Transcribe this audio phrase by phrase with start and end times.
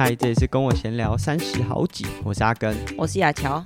[0.00, 3.60] 嗨，这里是跟我闲聊三十好几，我是阿根，我是雅乔。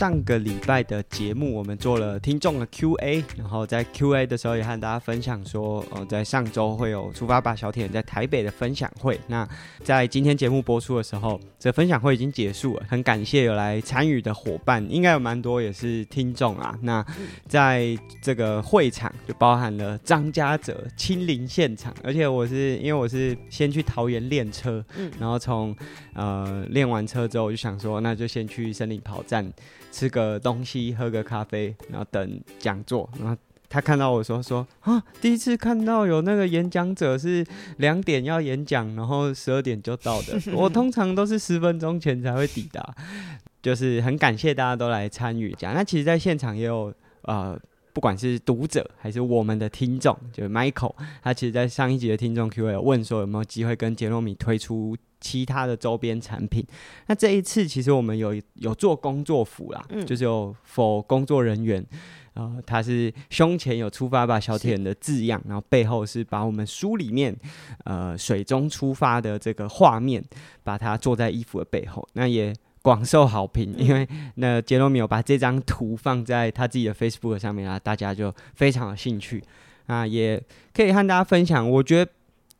[0.00, 9.20] 上个礼拜的节目，我们做了听众的 Q&A，然后在 Q&A 的时候也和大家分享说，呃，在上周会有出发吧小铁人在台北的分享会。
[9.26, 9.46] 那
[9.84, 12.82] 在今天节目播出的时候，这分享会已经结束了。
[12.88, 16.74] 很感谢有来参与的伙伴，应该有蛮多也是听众啊。
[16.80, 17.04] 那
[17.46, 24.82] 在这个会场就包含了张家泽亲临现场，而且我是因为我是先去桃园练车，
[25.18, 25.76] 然后从
[26.14, 29.46] 呃练完车之后，我就想说，那就先去森林跑站。
[29.90, 33.08] 吃个东西，喝个咖啡，然后等讲座。
[33.18, 33.36] 然后
[33.68, 40.40] 他看到我说说啊，第一次看到有那个演讲者是两点要演讲，然后十二点就到的。
[40.54, 42.94] 我通常都是十分钟前才会抵达，
[43.62, 45.72] 就是很感谢大家都来参与讲。
[45.74, 46.92] 那其实，在现场也有
[47.22, 47.56] 呃，
[48.00, 54.96] 不管是读者还是我们的听众，就是 Michael，他其实，在上一集的听众 Q&A 有问说有没有机会跟杰诺米推出。
[55.20, 56.66] 其他的周边产品，
[57.06, 61.84] 那这一次其实我们有有做工作服啦，嗯、就是有 for 工作人员，
[62.32, 67.36] 呃，他是胸前有出发吧小铁人的字样，然后背后是把我们书里面
[67.84, 70.24] 呃水中出发的这个画面，
[70.64, 79.42] 把它做在衣服的背后，那也广受好评，嗯、因为那杰罗米有把这张图放在他自己的 Facebook 上面啊，大家就非常有兴趣
[79.86, 80.42] 啊，也
[80.74, 82.10] 可以和大家分享，我觉得。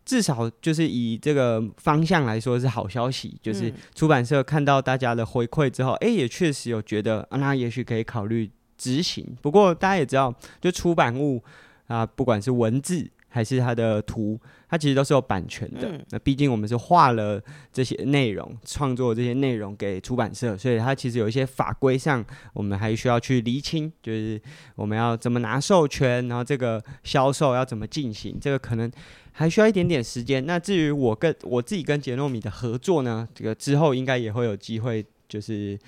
[0.02, 9.24] 至少就是以这个方向来说是好消息，就是出版社看到大家的回馈之后，哎、欸，也确实有觉得，啊、那也许可以考虑执行。
[9.40, 11.40] 不过大家也知道，就出版物
[11.86, 15.98] 啊，不管是文字还是它的图，它其实都是有版权的。
[16.10, 17.42] 那毕竟我们是画了
[17.72, 24.38] 这些内容，创作这些内容给出版社，所以它其实有一些法规上，我们还需要去厘清，就是
[24.74, 28.92] 我们要怎么拿授权，然后这个销售要怎么进行，这个可能。
[29.32, 30.44] 还需要一点点时间。
[30.44, 35.78] 那至于我跟我自己跟杰诺米的合作呢，这个之后应该也会有机会，就是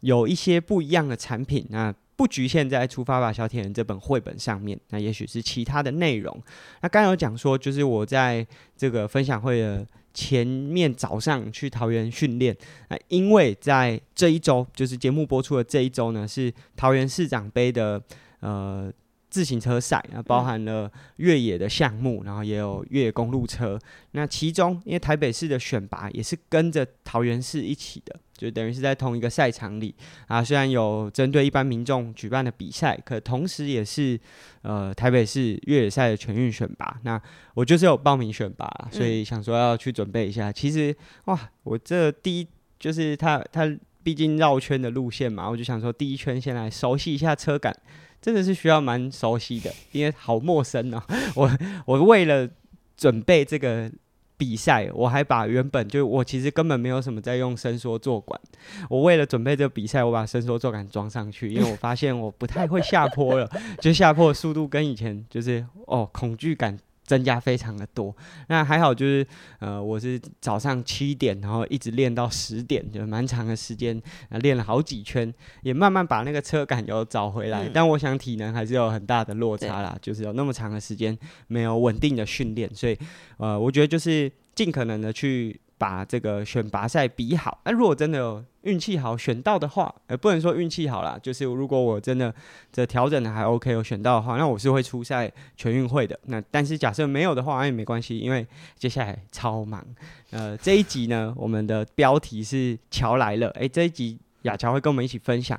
[0.00, 1.64] 有一些不一样的产品。
[1.70, 6.42] 那不局限在《出发吧小铁人》这本绘本上面，那也许是其他的内容。
[6.82, 8.44] 那刚有讲说，就是我在
[8.76, 12.56] 这个分享会的前面早上去桃园训练。
[12.88, 18.02] 那因为在这一周，就是节目播出的这一周呢，是桃园市长杯的
[18.40, 18.92] 呃。
[19.30, 23.78] 自行车赛啊，包含了越野的项目，然后也有越野公路车。
[24.12, 29.94] 那其中，因为台北市的选拔也是跟着桃园市一起的，就等于是在同一个赛场里
[30.26, 30.42] 啊。
[30.42, 34.18] 虽然有针对一般民众举办的比赛，可同时也是
[34.62, 36.98] 呃台北市越野赛的全运选拔。
[37.02, 37.20] 那
[37.54, 40.50] 我就是有报名选拔，所以想说要去准备一下。
[40.50, 40.94] 其实
[41.26, 43.70] 哇，我这第一就是他他
[44.02, 47.76] 毕竟绕圈的路线嘛，我就想说第一圈先来熟悉一下车感。
[48.20, 51.02] 真的是需要蛮熟悉的，因为好陌生哦。
[51.36, 51.50] 我
[51.86, 52.48] 我为了
[52.96, 53.90] 准备这个
[54.36, 58.40] 比赛，我还把原本就我其实根本没有什么在用伸缩坐管。
[58.88, 66.78] 我为了准备这个比赛，我把伸缩坐杆装上去，因为我发现我不太会下坡了，就下坡的速度跟以前就是哦恐惧感。
[67.08, 68.14] 增加非常的多，
[68.48, 69.26] 那还好就是，
[69.60, 73.98] 呃，我是早上七点，然后一直练到十点，就蛮长的时间，
[74.28, 75.32] 呃，练了好几圈，
[75.62, 77.66] 也慢慢把那个车感有找回来。
[77.66, 82.98] 嗯、但我想体能还是有很大的落差啦，就是有那么长的时间没有稳定的训练，所以，
[83.38, 85.58] 呃，我觉得就是尽可能的去。
[85.78, 92.34] 把这个选拔赛比好，那如果真的运气好选到的话，呃，不能说运气好啦，就是如果我真的
[92.72, 96.18] 这调整的还 OK，有选到的话，那我是会出赛全运会的。
[96.24, 98.46] 那但是假设没有的话，那也没关系，因为
[98.76, 99.82] 接下来超忙。
[100.30, 105.58] 呃，这一集呢，我们的标题是乔来了，诶，这一集雅乔会跟我们一起分享。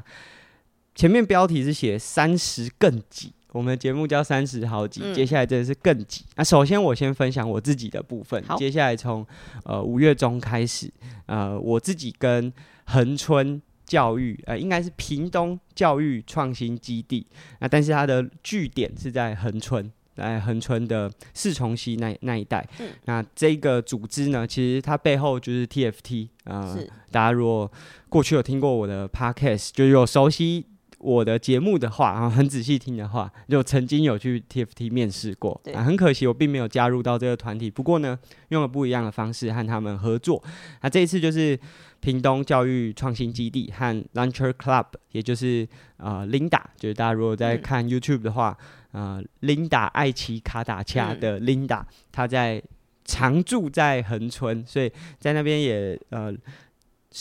[0.93, 3.31] 前面标题是写三十更挤。
[3.51, 6.23] 我们的节目叫三十好几，嗯、接下来真的是更急。
[6.35, 8.43] 那、啊、首先我先分享我自己的部分。
[8.57, 9.25] 接下来从
[9.63, 10.91] 呃五月中开始，
[11.25, 12.51] 呃我自己跟
[12.85, 17.25] 恒春教育，呃应该是屏东教育创新基地，
[17.59, 22.63] 那、呃、但是它的据点是在恒春，在恒春的四重溪那那一带。
[22.79, 26.77] 嗯、那这个组织呢，其实它背后就是 TFT，呃，
[27.09, 27.71] 大家如果
[28.09, 30.67] 过去有听过我的 Podcast，就有熟悉。
[30.99, 37.71] 我的节目的话，然 后很仔细听的话，就曾经有去 TFT 面试过，啊，很可惜我并没有加入到这个团体。
[37.71, 38.19] 不过呢，
[38.49, 40.43] 用了不一样的方式和他们合作。
[40.81, 41.57] 那这一次就是
[41.99, 45.67] 屏东教育创新基地和 Launcher Club，也就是
[45.97, 48.57] 呃 Linda，就是大家如果在看 YouTube 的话，
[48.91, 52.61] 嗯、呃 Linda 爱奇卡达恰的 Linda，她在
[53.05, 56.35] 常住在恒春，所以在那边也呃。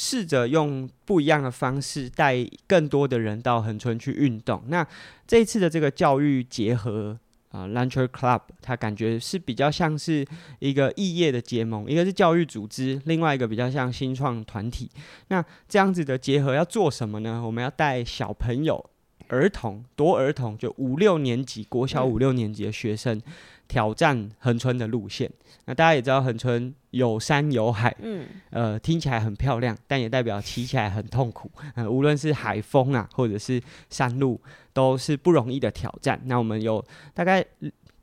[0.01, 2.37] 试着用不一样的方式带
[2.69, 4.63] 更多的人到恒春去运动。
[4.69, 4.87] 那
[5.27, 7.19] 这一次的这个教育结合
[7.51, 10.25] 啊，Luncher Club，它感觉是比较像是
[10.61, 14.89] 一个异业的结盟，一个是教育组织，另外一个比较像新创团体。
[15.31, 17.43] 那这样子的结合要做什么呢？
[17.45, 18.89] 我们要带小朋友、
[19.27, 23.21] 儿童，多儿童，就五六年级，国小五六年级的学生。
[23.69, 25.31] 嗯挑战恒春的路线，
[25.67, 31.51] 那大家也知道恒春有山有海，嗯，呃，听起来很漂亮，但也代表骑起来很痛苦。
[31.75, 34.41] 呃，无论是海风啊，或者是山路，
[34.73, 36.19] 都是不容易的挑战。
[36.25, 36.83] 那我们有
[37.13, 37.45] 大概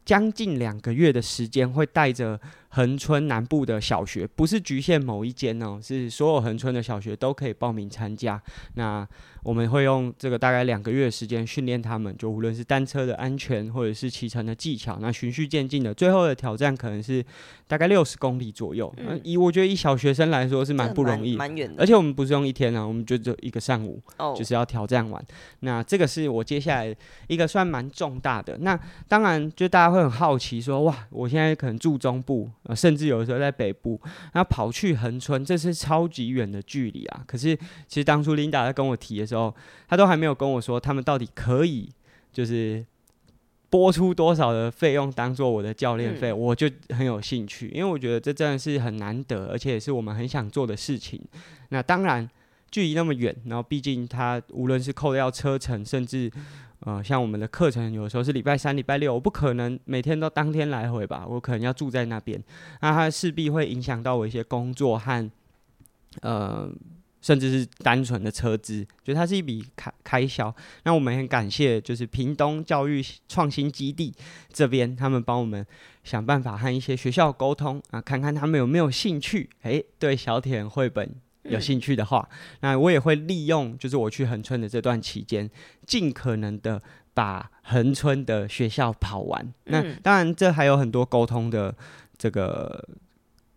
[0.06, 2.40] 将近两个月的时间，会带着
[2.76, 8.42] 恒春南部的小学，不是局限某一间哦，是所有恒春的小学都可以报名参加。
[8.74, 9.08] 那
[9.44, 17.24] 我们会用这个大概两个月的时间训练他们，就无论是单车的安全，或者是骑乘的技巧，那循序渐进的，最后的挑战可能是
[17.66, 18.94] 大概六十公里左右。
[18.98, 21.82] 嗯，以我觉得以小学生来说是蛮不容易，蛮远的。
[21.82, 25.24] 而且我们不是用一天啊，我们就只有一个上午，哦，就是要挑战完。
[25.62, 26.94] 那这个是我接下来
[27.28, 28.58] 一个算蛮重大的。
[28.58, 34.00] 那当然，就大家会很好奇说，哇，我现在可能住中部，甚至有的时候在北部，
[34.34, 37.24] 那跑去横村，这是超级远的距离啊。
[37.28, 37.56] 可是
[37.88, 39.56] 其实当初琳达在跟我提的时候，哦，
[39.88, 41.90] 他都还没有跟我说，他们到底可以
[42.32, 42.84] 就是
[43.70, 51.22] 拨出多少的费用当做我的教练费，我就很有兴趣，因为我觉得这真的是很难得，而且也是我们很想做的事情。
[51.70, 52.30] 那当然
[52.72, 56.32] 距离那么远，然后毕竟他无论是扣掉车程，甚至
[56.86, 62.42] 呃像我们的课程，有的时候是礼拜三、礼拜六，我不可能每天都当天来回吧，我可能要住在那边，
[62.82, 65.32] 那他势必会影响到我一些工作和
[66.22, 66.72] 呃。
[67.22, 70.56] 甚至是单纯的车资，觉得它是一笔开开销。
[70.84, 74.14] 那我们很感谢，就是屏东教育创新基地
[74.54, 75.66] 这边，他们帮我们
[76.04, 79.50] 想办法和一些学校沟通啊，看看他们有没有兴趣。
[79.64, 81.16] 诶、对小铁绘本
[81.50, 85.50] 有兴趣的话，嗯、那我也会利用，就是我去横村的这段期间，
[85.86, 86.82] 尽可能的
[87.14, 89.44] 把横村的学校跑完。
[89.66, 91.76] 嗯、那当然，这还有很多沟通的
[92.18, 92.88] 这个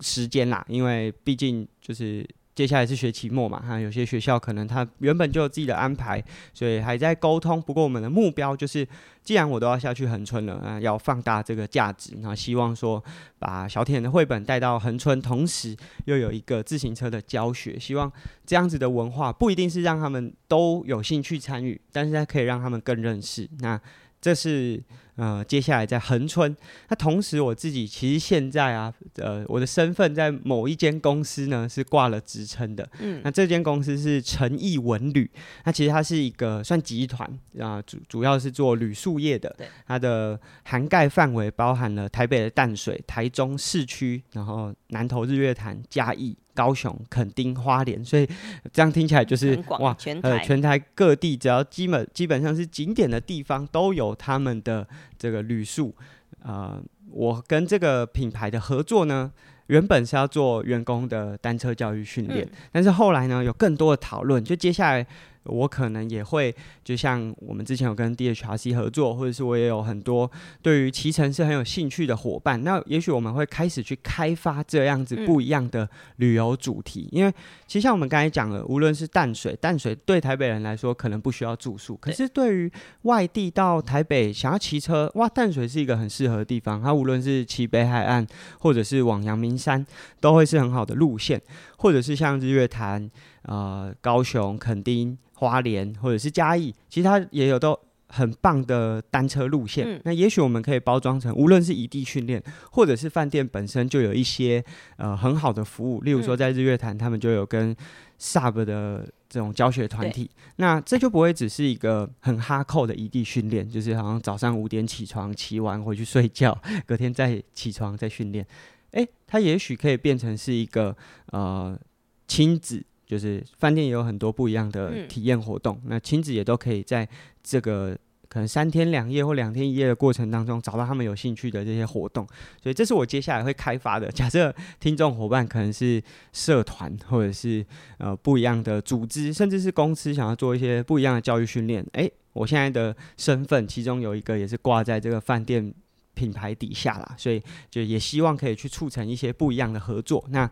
[0.01, 2.27] 时间啦，因为毕竟就是。
[2.59, 6.21] 接下来是学期末嘛，哈，有些学校可能他原本就有自己的安排，
[6.53, 7.63] 所以还在沟通。
[7.63, 8.85] 不过我们的目标就是，
[9.23, 13.01] 既然我都要下去恒春了，啊，要放大这个价值，然后希望说
[13.39, 15.77] 把小铁的绘本带到恒春，同时
[16.07, 18.11] 又有一个自行车的教学，希望
[18.45, 23.49] 这样子的文化不一定是让他们都有兴趣参与，但是它可以让他们更认识。
[23.61, 23.81] 那
[24.21, 24.83] 这是。
[25.19, 26.57] 呃，接下来在恒春，
[26.89, 32.89] 那同时我自己其实现在啊，呃，我的身份在某一间公司呢是挂了职称的。
[33.01, 35.29] 嗯，那这间公司是诚毅文旅，
[35.65, 37.29] 那其实它是一个算集团
[37.61, 39.53] 啊，主主要是做旅宿业的。
[39.59, 46.37] 对，它的涵盖范围包含了台北的淡水、台中市区，然后南投日月潭、嘉义。
[46.55, 48.29] 高雄、垦丁、花莲，所以
[48.73, 54.85] 这样听起来就是哇，全台呃，全台各地只要基本基本上是景点的地方，都有他们的
[55.17, 55.95] 这个旅宿。
[56.43, 59.33] 呃，我跟这个品牌的合作呢，
[59.69, 65.07] 原本是要做员工的单车教育训练，嗯、但是后来呢，有更多的讨论，就接下来。
[65.49, 66.55] 我可能也会，
[66.85, 70.31] 就像我们之前有跟 DHRC 合作，或者是我也有很多
[70.63, 72.63] 对于骑乘是很有兴趣的伙伴。
[72.63, 77.33] 那也许我们会开始去开发这样子不一样的旅游主题，嗯、因为
[77.67, 82.71] 其实像我们刚才讲的，无论是淡水，淡水对台北人来说可能不需要住宿，可是对于
[83.03, 86.83] 外地到台北想要骑车，哇，淡水是一个很适合的地方。
[86.83, 88.27] 它无论是骑北海岸，
[88.61, 89.85] 或者是往阳明山，
[90.21, 91.41] 都会是很好的路线，
[91.79, 93.11] 或者是像日月潭。
[93.49, 97.79] 呃，高雄、垦丁、花莲或者是嘉义，其实它也有都
[98.09, 99.87] 很棒的单车路线。
[99.87, 104.63] 嗯、那也许我们可以包装成，无论是异地训练，或者是饭店本身就有一些
[104.99, 106.03] 呃很好的服务。
[106.03, 107.75] 例如说，在日月潭，他们就有跟
[108.21, 110.31] Sub 的这种教学团体。
[110.57, 118.47] 那这就不会只是一个很哈扣的异地训练，就是好像早上五点起床，骑完回去睡觉，隔天再起床再训练。
[118.91, 120.95] 诶，它也许可以变成是一个
[121.33, 121.79] 呃
[122.27, 122.85] 亲子。
[123.09, 127.09] 就是饭店也有很多不一样的体验活动，嗯、那亲子也都可以在
[127.43, 127.99] 这个
[128.29, 132.27] 可能三天两夜或两天一夜的过程当中找到他们有兴趣的这些活动，
[132.63, 134.13] 所以这是我接下来会开发的。
[134.13, 136.03] 假设听众伙伴可能是
[136.35, 137.65] 社团或者是
[137.97, 145.73] 呃不一样的组织，甚至是公司想要做一些不一样的教育训练，诶，我现在的身份其中有一个也是挂在这个饭店
[146.13, 150.23] 品牌底下啦，所以就也希望可以去促成一些不一样的合作。
[150.29, 150.51] 那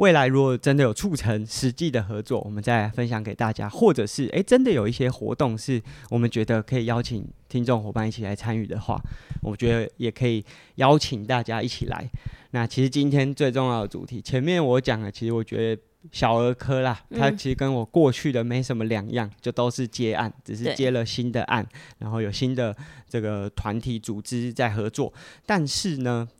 [0.00, 8.98] 未来如果真的有促成实际的合作，我们再分享给大家，或者是诶、欸，真的有一些活动是我们觉得可以邀请听众伙伴一起来参与的话，
[9.42, 10.42] 我觉得也可以
[10.76, 12.10] 邀请大家一起来。
[12.52, 21.64] 那其实今天最重要的主题，前面我讲的，其实我觉得小儿科啦，它其实跟我过去的没什么两样，就都是接案，只是接了新的案，
[21.98, 22.74] 然后有新的
[23.06, 25.12] 这个团体组织在合作。
[25.44, 26.26] 但是呢，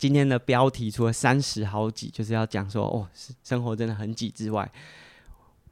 [0.00, 3.06] 今天的标题除了三十好几，就是要讲说哦，
[3.44, 4.66] 生活真的很挤之外，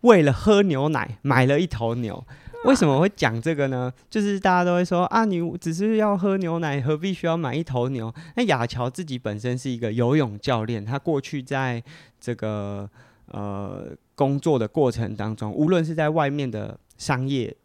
[0.03, 2.23] 为了喝牛奶买了一头牛。
[2.65, 3.91] 为什么会讲这个呢？
[4.11, 8.13] 就是大家都会说啊，你只是要喝牛奶，何必需要买一头牛？
[8.37, 11.83] 那雅乔自己本身是一个游泳教练，他过去在
[12.21, 12.87] 这个
[13.29, 17.57] 呃工作的过程当中，无论是在外面的商业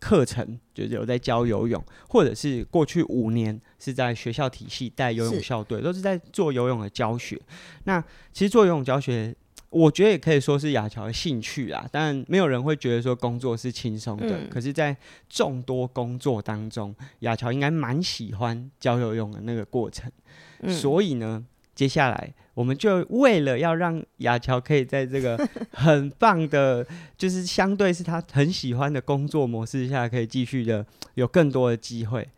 [0.00, 7.40] 课程，就是有在教游泳，或者是过去五年是在学校体系带游泳校队，都是在做游泳的教学。
[7.84, 8.02] 那
[8.32, 9.36] 其实做游泳教学。
[9.72, 14.36] 我觉得也可以说是雅乔的兴趣啊，但没有人会觉得说工作是轻松的。
[14.36, 14.96] 嗯、可是，在
[15.28, 20.10] 众多工作当中，雅乔应该蛮喜欢教游泳的那个过程。
[20.62, 21.46] 嗯、所以呢，
[21.80, 30.84] 接下来我们就为了要让亚乔可以在这个 很棒的，就是相对是他很喜欢的工作模式下，可以继续的
[31.14, 32.28] 有更多的机会，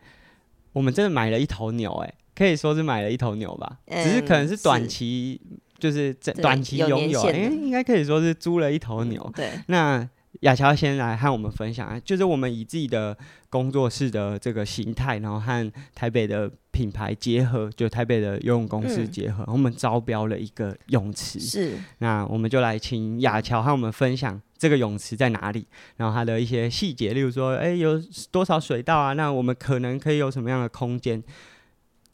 [0.72, 5.40] 我们真的买了一头牛，哎，可以说是买了一头牛吧，嗯、只是可能是短期。
[5.76, 9.20] 就是在短期拥有，哎、欸，应该可以说是租了一头牛。
[9.20, 10.08] 嗯、对，那
[10.41, 13.17] 雅乔先来和我们分享，就是我们以自己的
[13.49, 21.39] 工作室的这个形态，然后和台北的品牌结合，就台北的游泳公司结合，嗯、我们招标了一个泳池。
[21.39, 29.12] 是，那我们就来请亚乔和我们分享这个泳池在哪里，然后它的一些细节，例如说，哎、欸，有多少水道啊？
[29.12, 31.23] 那我们可能可以有什么样的空间？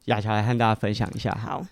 [0.07, 1.31] 亚乔来和大家分享一下。
[1.33, 1.65] 好，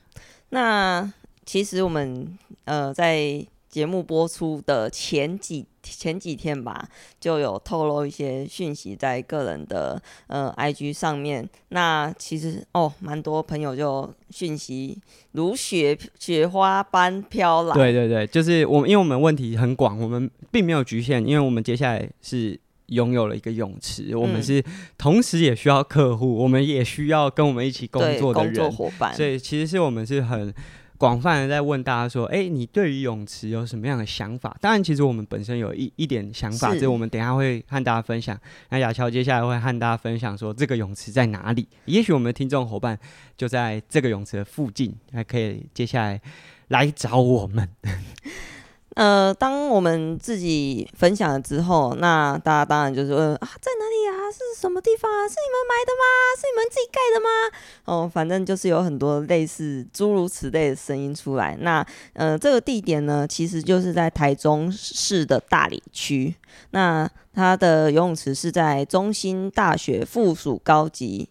[0.51, 1.13] 那。
[1.49, 6.89] 其实我们呃在节目播出的前几前几天吧，
[7.21, 11.47] 就有透露一些讯息在个人的呃 IG 上面。
[11.69, 14.99] 那其实哦，蛮多朋友就讯息
[15.33, 17.75] 如雪雪花般飘来。
[17.75, 24.65] 对对对，就是我们，因为我们问题很广，我们并没有局限，因为我们接下来是拥有了一个泳池，嗯、我们是
[24.97, 29.15] 同时也需要客户，我们也需要跟我们一起工作的人，工作伙伴。
[29.15, 30.55] 所以其实是我们是很。
[30.99, 38.39] 广泛的在问大家说：“哎、欸，你对于泳池有什么样的想法？”当然，其实我们本身有一一点想法，这是我们等一下会和大家分享。
[38.71, 41.69] 那雅乔接下来会和大家分享说这个泳池在哪里？
[41.85, 42.99] 也许我们的听众伙伴
[43.37, 46.21] 就在这个泳池的附近，还可以接下来
[46.69, 47.69] 来找我们。
[48.95, 53.86] 呃，当我们自己分享了之后，那大家当然就是问啊，在哪里
[54.27, 54.31] 啊？
[54.31, 55.29] 是什么地方啊？
[55.29, 56.05] 是你们买的吗？
[56.37, 57.29] 是你们自己盖的吗？
[57.85, 61.57] 哦，反正就是有很多类似诸如此类的声音出来。
[61.61, 66.35] 那呃，这个地点呢，其实就是在台中市的大理区。
[66.71, 71.29] 那它的游泳池是在中心大学附属高级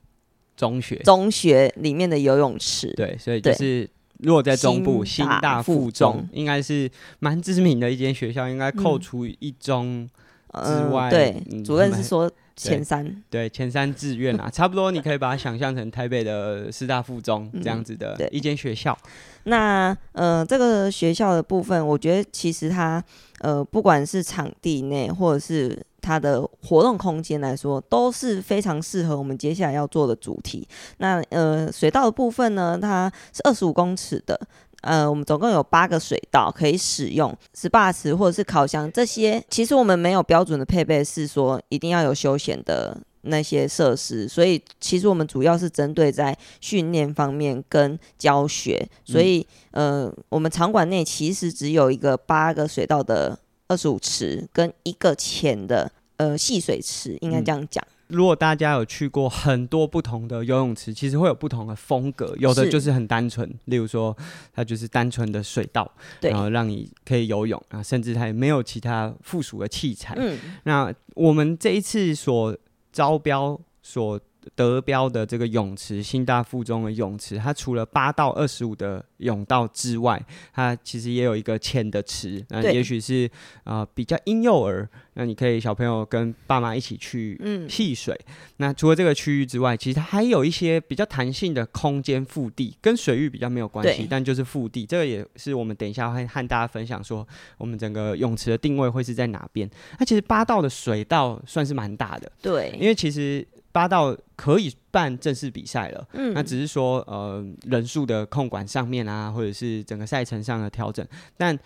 [0.56, 2.94] 中学中学里面的游泳池。
[2.94, 3.90] 对，所以就是。
[4.20, 10.10] 如果在中部，新大附中应该是蛮知名的一间学校，应该扣除一中
[10.54, 18.98] 之外，嗯、对，嗯、主任是说前三，对，对前三志愿啊， 差不多，你可以把它想象成台北的师大附中这样子的一间学校。
[19.04, 19.10] 嗯、
[19.46, 23.04] 那呃，这个学校的部分，我觉得其实它
[23.40, 25.86] 呃，不管是场地内或者是。
[26.08, 30.68] 它的活动空间来说都是非常适合我们接下来要做的主题。
[30.98, 34.40] 那呃，水道的部分呢，它是二十五公尺的，
[34.86, 39.44] 呃，我们总共有八个水道可以使用，SPA 池或者是烤箱这些。
[39.50, 44.28] 其实我们没有标准的配备，是说一定要有休闲的那些设施。
[44.28, 48.88] 所以其实我们主要是针对在训练方面跟教学。
[49.04, 53.38] 所以呃，我们场馆内其实只有一个八个水道的。
[53.68, 57.84] 二十五池跟一个浅的呃戏水池，应该这样讲。
[58.08, 64.16] 如果大家有去过很多不同的游泳池，其实会有不同的风格，有的就是很单纯，例如说
[64.54, 70.16] 它就是单纯的水道，然后让你可以游泳啊，甚至它也没有其他附属的器材。
[70.18, 72.58] 嗯，那我们这一次所
[72.92, 74.20] 招标所。
[74.56, 80.24] 得标的这个泳池，新大附中的泳池，它除了八到二十五的泳道之外，
[80.54, 83.30] 它其实也有一个浅的池，那也许是
[83.64, 88.14] 啊、呃、比较婴幼儿，那你可以小朋友跟爸妈一起去戏水。
[88.28, 99.70] 嗯、那除了这个区域之外，其实它还有一些比较弹性的空间腹地，跟水域比较没有关系，但就是腹地，这个也是我们等一下会和大家分享说，我们整个泳池的定位会是在哪边。
[100.00, 103.46] 那其实八道的水道算是蛮大的，对，因为其实。
[103.76, 111.06] 八道可以办正式比赛了，嗯，那只是说呃人数的控管上面啊，或者是整个赛程上的调整，
[111.36, 111.60] 但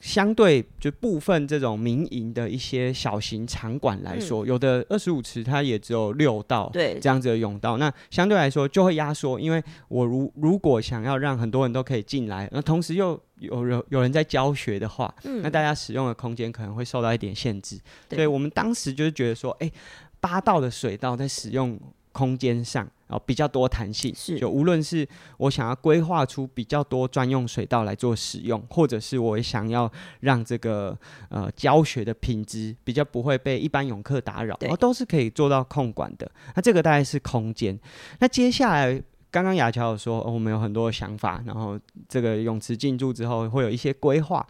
[0.00, 7.00] 相对就部分这种民营的一些小型场馆来说，嗯、有的二十五池它也只有六道对。
[7.00, 9.40] 这样子的泳道，那相对来说就会压缩。
[9.40, 17.80] 因为我如如果想要让很多人都可以进来，那同时又有人有人在教学的话，嗯、那大家使用的空间可能会受到一点限制。
[18.10, 19.72] 所以我们当时就是觉得说，哎、欸，
[20.20, 21.78] 八道的水道在使用
[22.12, 22.88] 空间上。
[23.08, 25.08] 然后，比较多弹性，是就无论是
[25.38, 30.94] 我想要规划出比较多专用水道来做使用，或者是我想要让这个
[31.30, 36.30] 呃教学的品质比较不会被一般泳客打扰，哦，都是可以做到控管的。
[36.54, 37.80] 那这个大概是空间。
[38.18, 44.46] 那接下来刚刚雅乔有说，哦，我们有很多想法，然后这个泳池进驻之后会有一些规划。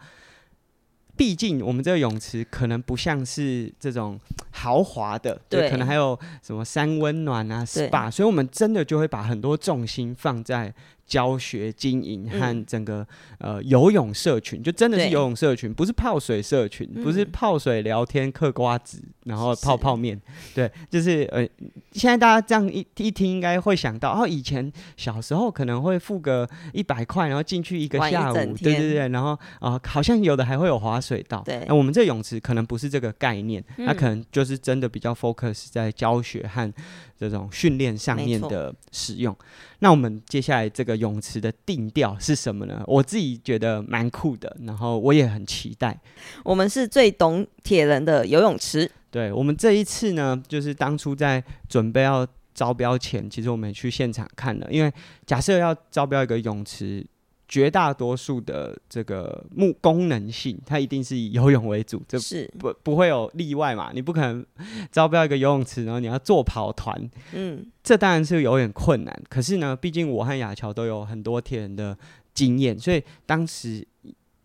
[1.19, 4.17] 毕竟我们这个泳池可能不像是这种
[4.51, 10.73] 豪华的，对，可能还有什么三温暖啊、SPA，所以我们真的就会把很多重心放在。
[11.09, 13.05] 教学经营和整个、
[13.39, 20.21] 嗯、呃游泳社群，就真的是游泳社群，不是泡水社群，嗯、不是泡水聊天嗑瓜子，然后泡泡面。
[20.53, 21.43] 对，就是呃，
[21.91, 31.41] 现在大家这样一一听，应该会想到，哦，以前小时候可能会付个一百块，然后进去一个下午，对对对，然后啊、呃，好像有的还会有滑水道。
[31.43, 36.71] 对，那我们这泳池可能不是这个概念，那、嗯、可能就是真的比较 focus 在教学和。
[37.19, 39.35] 这种训练上面的使用，
[39.79, 42.83] 那我们接下来这个泳池的定调是什么呢？
[42.85, 45.99] 我自己觉得蛮酷的，然后我也很期待。
[46.43, 48.89] 我们是最懂铁人的游泳池。
[49.09, 54.93] 对，我们这一次呢，就是当初在准备要招标前，其实我们也去现场看了，因为
[55.25, 57.03] 假设要招标一个泳池。
[57.49, 62.17] 绝大多数的这个目功能性，它一定是以游泳为主，这
[62.59, 63.91] 不不会有例外嘛？
[63.93, 64.45] 你不可能
[64.91, 69.21] 招标一个游泳池，然后你要做跑团，嗯，这当然是有点困难。
[69.27, 71.97] 可是呢，毕竟我和雅乔都有很多铁人的
[72.33, 73.85] 经验，所以当时。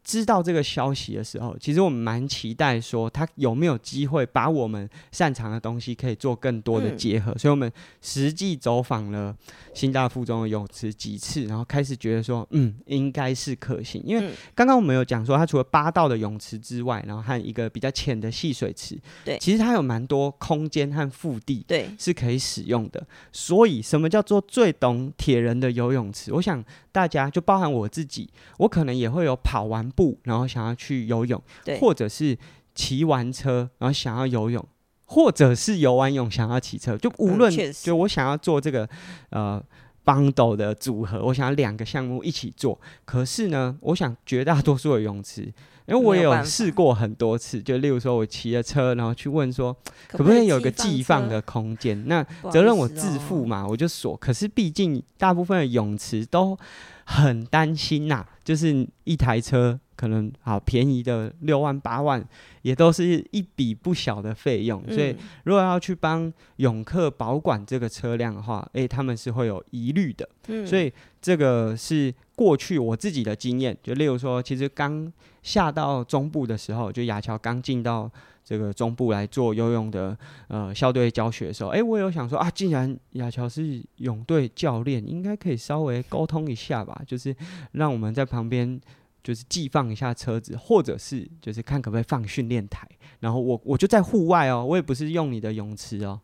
[0.04, 9.34] 知道这个消息的时候，其实我们蛮期待说他有没有机会把我们擅长的东西可以做更多的结合，嗯、所以我们实际走访了
[9.72, 14.02] 新大附中的泳池几次，然后开始觉得说，嗯，应该是可行。
[14.04, 23.06] 因为刚刚我们有讲说，它除了八道的泳池之外，然后和一个比较浅的戏水池，对，其实它有蛮多空间和腹地，对，是可以使用的。
[23.32, 26.30] 所以，什么叫做最懂铁人的游泳池？
[26.34, 26.62] 我想
[26.92, 32.36] 大家就包含我自己，我可能也会有跑完步，然后想要去游泳，对，或者是
[32.74, 34.66] 骑完车，然后想要游泳，
[35.06, 38.88] 或者是游完泳想要骑车，就无论、嗯、就我想要做这个
[39.30, 39.62] 呃
[40.04, 42.78] bundle 的组合，我想要两个项目一起做。
[43.04, 45.42] 可是呢，我想绝大多数的泳池，
[45.86, 49.74] 因为我也有试过很多次，就例如说我骑了车，然后去问说
[50.08, 54.16] 可不可以有个寄放的空间，那责任我自负嘛，我就锁。
[54.16, 56.58] 可是毕竟大部分的泳池都
[57.04, 59.78] 很担心呐、啊，就是一台车。
[59.96, 62.22] 可能好便宜的六万八万，
[62.62, 64.82] 也都是一笔不小的费用。
[64.86, 70.28] 嗯、所以，如果要去帮泳客保管这个车辆的话，诶、欸，他们是会有疑虑的。
[70.48, 73.76] 嗯、所以，这个是过去我自己的经验。
[73.82, 78.10] 就例如说，其实刚下到中部的时候，就雅乔刚进到
[78.44, 80.16] 这个中部来做游泳的
[80.48, 87.34] 呃校队教学的时候，诶、欸，我有想说啊，既然雅乔是泳队教练，应该可以稍微沟通一下吧，就是
[87.72, 88.80] 让我们在旁边。
[89.24, 92.86] 就是寄放一下车子，或者是就是看可不可以放训练台，
[93.20, 96.20] 然后我我就在户外哦，我也不是用你的泳池哦，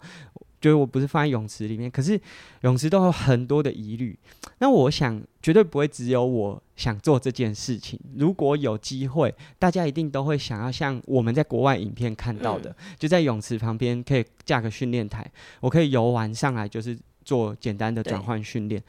[0.61, 2.21] 就是我不是放在泳池里面，可是
[2.61, 4.17] 泳池都有很多的疑虑。
[4.59, 15.27] 那我想绝对不会只有我想做这件事情，如果有机会，大家一定都会想要像我们在国外影片看到的，嗯、就在泳池旁边可以架个训练台，
[15.61, 18.83] 我可以游玩上来就是做简单的转换训练。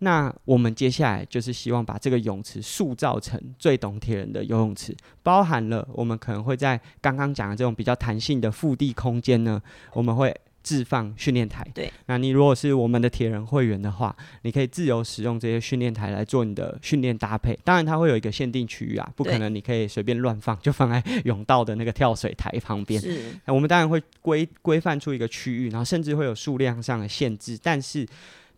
[0.00, 9.60] 那我们接下来就是希望把这个泳池塑造成最懂铁人的游泳池，包含了我们可能会在刚刚讲的这种比较弹性的腹地空间呢，
[9.92, 10.32] 我们会
[10.62, 11.66] 置放训练台。
[11.74, 17.58] 对，那你如果是我们的铁人会员的话，你可以自由使用这些训练台来做你的训练搭配。
[17.64, 23.00] 当然，它会有一个限定区域啊，不可能你可以随便乱放，就放在泳道的那个跳水台旁边。
[23.00, 28.06] 是，那我们当然会规规范出一个区域，然后甚至会有数量上的限制，但是。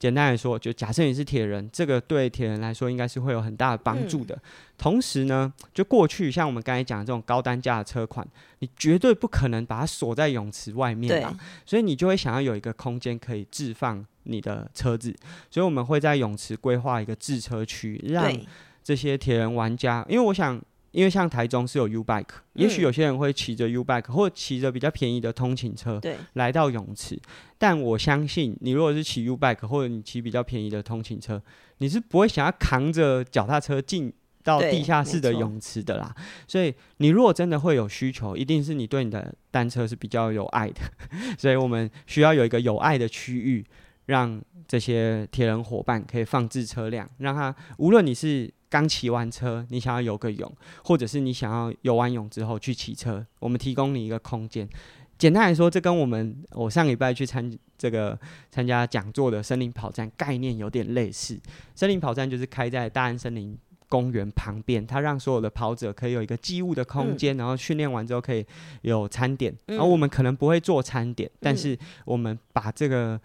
[0.01, 4.35] 简单来说，就假设你是铁人，这个对铁人来说应该是会有很大的帮助的。
[4.35, 4.41] 嗯、
[4.79, 8.27] 同时呢，就过去像我们刚才讲的这种高单价的车款，
[8.61, 15.15] 你绝对不可能把它锁在泳池外面啊，所以你就会想要有一个空间可以置放你的车子。
[15.51, 18.35] 所以我们会在泳池规划一个置车区，让
[18.83, 20.61] 这些铁人玩家，因为我想。
[20.93, 22.25] 因为像台中是有 U bike，
[22.55, 27.21] 也许有些人会骑着 U bike 或骑着比较便宜的通勤车，对，来到泳池。
[27.59, 31.41] 但我相信，你如果是骑 U bike 或者你骑比较便宜的通勤车，
[31.79, 36.15] 你是不会想要扛着脚踏车进到地下室的泳池的啦。
[36.49, 40.81] 所以你如果真的会有需求，一定是你对你的单车是比较有爱的。
[41.39, 43.65] 所以我们需要有一个有爱的区域，
[44.07, 50.53] 让这些铁人伙伴可以放置车辆，让他无论你是刚骑完车，你想要游个泳，
[50.85, 54.69] 或者是你想要游完泳之后去骑车，我们提供你一个空间。
[55.19, 58.19] 简单来说，这跟我们我上礼拜去参这个
[58.51, 61.39] 参加讲座的森林跑站概念有点类似。
[61.75, 63.55] 森林跑站就是开在大安森林
[63.87, 68.47] 公园旁边，它让所有的跑者可以有一个寄物的空间，嗯、然后训练完之后可以
[68.81, 69.53] 有餐点。
[69.67, 73.21] 嗯、然后我们可能不会做餐点，嗯、但是我们把这个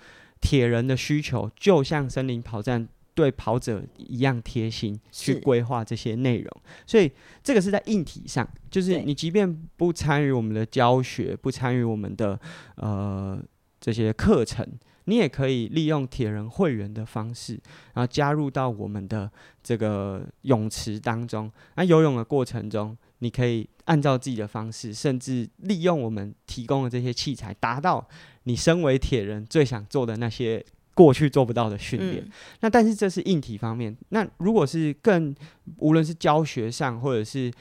[0.46, 2.88] 铁人的需求，就像森林跑站。
[3.16, 6.52] 对跑者一样贴心去规划这些内容，
[6.86, 7.10] 所以
[7.42, 12.38] 这个是在硬体上，就是你即便不参与我们的教学，不参与我们的
[12.76, 13.42] 呃
[13.80, 14.68] 这些课程，
[15.06, 17.54] 你也可以利用铁人会员的方式，
[17.94, 19.32] 然后加入到我们的
[19.64, 21.50] 这个泳池当中。
[21.76, 28.06] 那游泳的过程中，你可以按照自己的方式，甚至利用我们提供的这些器材，达到
[28.46, 30.66] 你身为铁人最想做的那些。
[30.98, 32.32] 过去做不到的训练，嗯、
[32.62, 33.94] 那但是这是硬体方面。
[34.12, 35.36] 那如果是更
[35.80, 37.52] 无论是教学上，或者是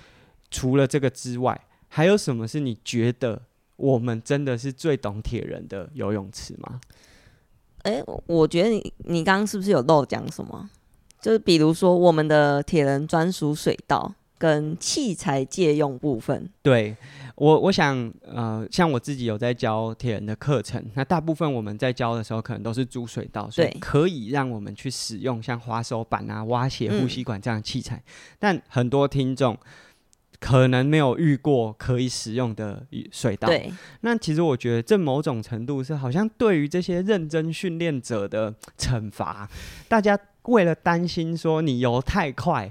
[0.53, 3.43] 除了这个之外，还有什么是你觉得
[3.75, 6.81] 我们真的是最懂铁人的游泳池吗？
[7.83, 10.71] 诶、欸，我觉得你你刚刚是不是有漏讲什么？
[11.21, 14.15] 就是比如说我们的铁人专属水道。
[14.45, 16.95] 跟器材借用部分，对
[17.35, 27.97] 我，我想，呃，像我自己有在教铁人的课程，那大部分我们在教的时候，可能都是租水道，所以可以让我们去使用像滑手板啊、挖鞋、呼吸管这样的器材。
[27.97, 28.03] 嗯、
[28.39, 29.57] 但很多听众
[30.39, 33.73] 可能没有遇过可以使用的水道，对。
[34.03, 39.49] 那其实我觉得，这某种程度是好像对于这些认真训练者的惩罚。
[39.89, 42.71] 大家为了担心说你游太快。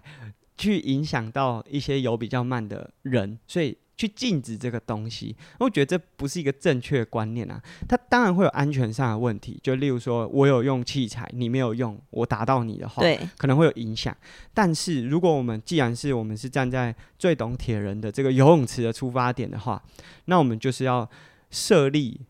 [0.58, 7.62] 去影响到一些游比较慢的人，所以去禁止这个东西，我觉得这不是一个正确的观念啊。
[7.88, 14.16] 它当然会有安全上的问题，就例如说我有用器材，你没有用，我打到你的话，对，可能会有影响。
[14.54, 19.82] 但是如果我们既然是我们是站在最懂铁人的这个游泳池的出发点的话，
[20.26, 21.08] 那我们就是要
[21.52, 22.22] 设立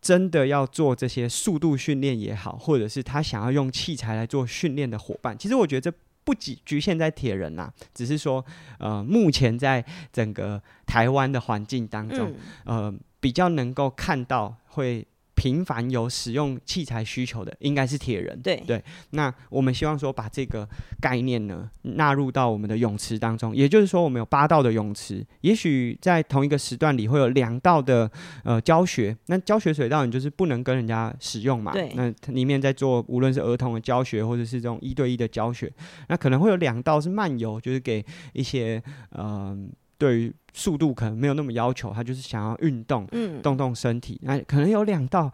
[0.00, 5.96] 真的要做这些速度训练也好，或者是他想要用器材来做训练的伙伴，其实我觉得这。
[6.28, 8.44] 不仅局限在铁人呐、啊，只是说，
[8.78, 12.34] 呃，目前在整个台湾的环境当中，
[12.66, 15.06] 嗯、呃，比较能够看到会。
[15.38, 18.36] 频繁有使用器材需求的，应该是铁人。
[18.42, 20.68] 对对，那我们希望说把这个
[21.00, 28.10] 概念呢纳入到我们的泳池当中，也就是说，我们有八道的泳池，也许在同一个时段里会有两道的
[28.42, 29.16] 呃教学。
[29.26, 31.70] 那教学水道你就是不能跟人家使用嘛？
[31.70, 31.92] 对。
[31.94, 35.72] 那里面在做无论是儿童的教学，或者是这种一对一的教学，
[36.08, 39.20] 那可能会有两道是漫游，就是给一些嗯。
[39.20, 39.58] 呃
[39.98, 44.18] 对于速度可能没有那么要求，他就是想要运动，嗯，动动身体。
[44.22, 45.30] 那可能有两道，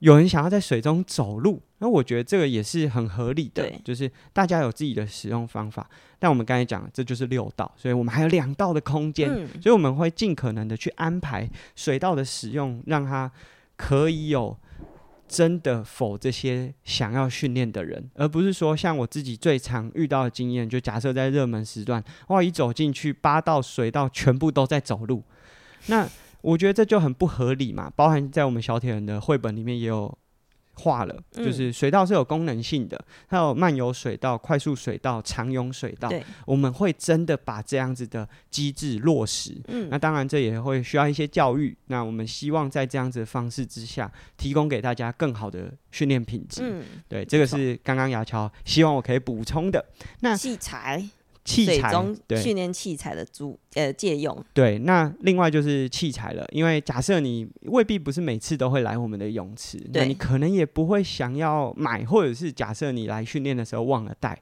[0.00, 5.88] 有人想要在水中走路，那我觉得这个也是很合理的，就是大家有自己的使用方法。
[6.18, 13.30] 但我们刚才讲，这就是六道，所以我们还有两道的空间，嗯、所以我们会尽可能的去安排水道的使用，让它
[13.76, 14.56] 可以有。
[15.30, 25.22] 真的否这些想要训练的人，而不是说像我自己最常遇到的经验，就假设在热门时段，哇，一走进去八道水道全部都在走路，
[25.86, 26.08] 那
[26.42, 27.90] 我觉得这就很不合理嘛。
[27.94, 30.18] 包含在我们小铁人的绘本里面也有。
[30.80, 36.08] 化了，就是水稻是有功能性的，它有漫游水道、快速水道、长泳水道。
[36.08, 39.60] 对，我们会真的把这样子的机制落实。
[39.68, 41.76] 嗯，那当然这也会需要一些教育。
[41.86, 46.62] 那我们希望在这样子的方式之下，提供给大家更好的训练品质。
[46.64, 49.84] 嗯，对，这个是刚刚雅乔希望我可以补充的。
[50.20, 51.08] 那器材。
[51.44, 51.92] 器材
[52.26, 52.40] 对。
[52.40, 54.36] 训练器材的租呃借用。
[54.52, 64.38] 对，那另外就是器材了，因为假设你未必不是每次都会来我们的泳池，对，那你可能也不会想要买，或者是假设你来训练的时候忘了带，那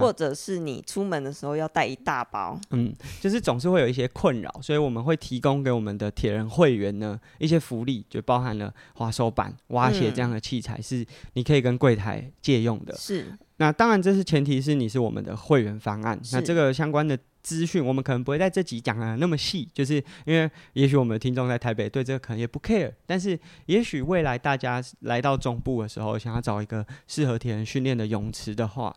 [0.00, 13.26] 或者是你出门的时候要带一大包，嗯，就是总是会有一些困扰，所以我们会提供给我们的铁人会员呢一些福利，就包含了滑手板、蛙鞋这样的器材是你可以跟柜台借用的，是。
[13.58, 16.20] 那当然，这是前提是你是我们的会员方案。
[16.32, 28.92] 那这个相关的资讯，我们可能不会在这集讲的那么细，就是因为也许我们的听众在台北对这个可能也不 care，但是也许未来大家来到中部的时候，想要找一个适合铁人训练的泳池的话，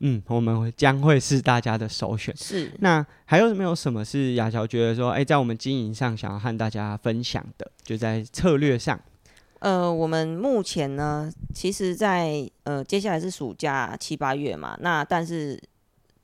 [0.00, 2.36] 嗯，我们将会是大家的首选。
[2.36, 2.70] 是。
[2.80, 9.00] 那还有没有什么是雅乔觉得说，哎，在我们经营上想要和大家分享的，就在策略上？
[9.60, 15.58] 呃，我们目前呢，其实在，在呃接下来是暑假七八月嘛，那但是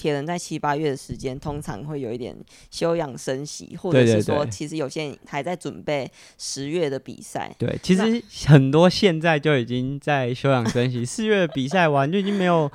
[0.03, 2.37] 铁铁人在七八月的时间，通常会有一点
[2.73, 7.55] 休养生息，或者是说，其实有些人还在准备十月的比赛。
[7.57, 12.69] 对，其实很多现在就已经在休养生息， 四月的比赛完就已经没有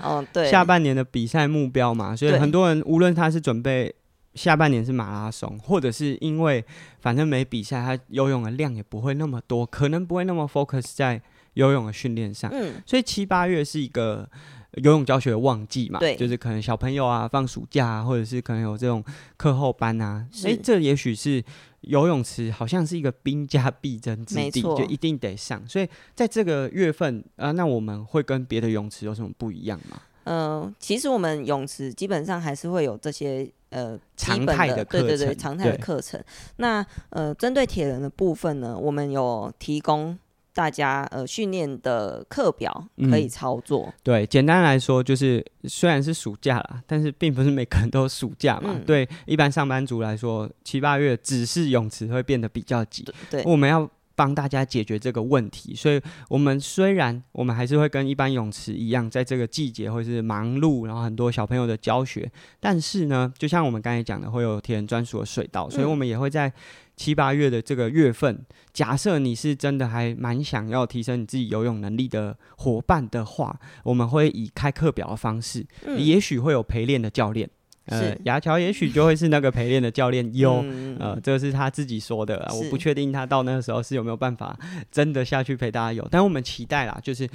[0.50, 3.94] 下半年的比赛目标嘛，所以很多人无论他是准备
[4.34, 6.64] 下半年是马拉松，或者是因为
[7.02, 11.22] 反正没比赛，他游泳的量也不会那么多，可能不会那么 focus 在
[11.56, 12.50] 游泳的训练上。
[12.54, 14.30] 嗯，所以七八月是一个。
[14.78, 19.04] 游泳教学的旺季嘛，对，就是可能小朋友啊放暑假啊，或者是可能有这种
[19.36, 21.44] 课后班啊，所以这也许是
[21.82, 25.62] 游泳池好像是一个兵家必争之地，就一定得上。
[25.68, 30.02] 所以在这个月份啊，那我们会跟别的泳池有什么不一样吗？
[30.26, 36.22] 嗯、呃，其实我们泳池基本上还是会有这些呃常态的课程，对对对，常态的课程。
[36.58, 40.18] 那呃，针对铁人的部分呢，我们有提供。
[40.58, 43.86] 大家呃训练的课表可以操作。
[43.86, 48.72] 嗯，对，简单来说就是虽然是暑假啦，但是并不是每个人都暑假嘛。
[48.74, 53.06] 嗯、对，一般上班族来说，七八月只是泳池会变得比较挤。
[53.30, 53.88] 对，我们要
[54.18, 66.52] 帮大家解决这个问题，所以我们虽然我们还是会跟一般泳池一样，在这个季节会是忙碌，然后很多小朋友的教学，但是呢，就像我们刚才讲的，会有铁人专属的水道，所以我们也会在。
[66.98, 77.48] 七八月的这个月份，假设你是真的还蛮想要提升你自己游泳能力的伙伴的话，我们会以开课表的方式，嗯、也许会有陪练的教练，
[77.88, 80.64] 呃，牙桥也许就会是那个陪练的教练哟，
[80.98, 83.98] 呃，这个是他自己说的，我不确定他到那个时候是。
[83.98, 84.56] 有没有办法
[84.92, 87.28] 真的下去陪大家游，但我们期待啦，就是